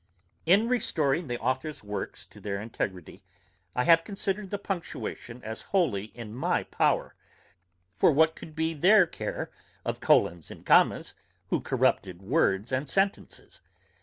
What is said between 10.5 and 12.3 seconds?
commas, who corrupted